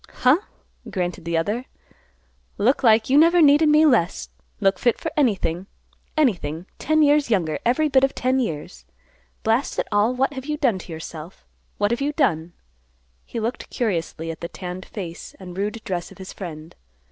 [0.23, 0.39] "Huh!"
[0.89, 1.65] grunted the other.
[2.57, 4.29] "Look like you never needed me less.
[4.59, 5.67] Look fit for anything,
[6.17, 8.83] anything; ten years younger; every bit of ten years.
[9.43, 11.45] Blast it all; what have you done to yourself?
[11.77, 12.53] What have you done?"
[13.25, 16.75] He looked curiously at the tanned face and rude dress of his friend.